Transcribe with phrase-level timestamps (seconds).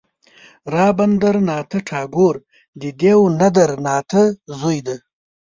[0.75, 2.35] رابندر ناته ټاګور
[2.81, 4.21] د دیو ندر ناته
[4.59, 4.97] زوی دی.